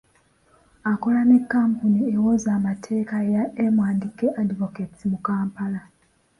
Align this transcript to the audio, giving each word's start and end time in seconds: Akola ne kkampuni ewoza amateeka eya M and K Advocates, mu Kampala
Akola 0.91 1.21
ne 1.25 1.37
kkampuni 1.43 1.99
ewoza 2.13 2.49
amateeka 2.59 3.15
eya 3.27 3.43
M 3.73 3.77
and 3.89 4.01
K 4.17 4.19
Advocates, 4.41 4.99
mu 5.11 5.17
Kampala 5.25 5.81